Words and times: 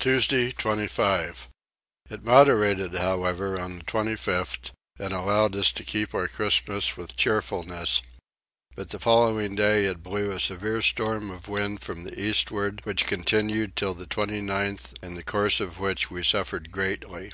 Tuesday 0.00 0.50
25. 0.50 1.46
It 2.10 2.24
moderated 2.24 2.94
however 2.94 3.60
on 3.60 3.78
the 3.78 3.84
25th 3.84 4.72
and 4.98 5.14
allowed 5.14 5.54
us 5.54 5.70
to 5.70 5.84
keep 5.84 6.16
our 6.16 6.26
Christmas 6.26 6.96
with 6.96 7.14
cheerfulness; 7.14 8.02
but 8.74 8.88
the 8.90 8.98
following 8.98 9.54
day 9.54 9.84
it 9.84 10.02
blew 10.02 10.32
a 10.32 10.40
severe 10.40 10.82
storm 10.82 11.30
of 11.30 11.46
wind 11.46 11.80
from 11.80 12.02
the 12.02 12.20
eastward, 12.20 12.80
which 12.84 13.06
continued 13.06 13.76
till 13.76 13.94
the 13.94 14.06
29th, 14.06 14.94
in 15.00 15.14
the 15.14 15.22
course 15.22 15.60
of 15.60 15.78
which 15.78 16.10
we 16.10 16.24
suffered 16.24 16.72
greatly. 16.72 17.30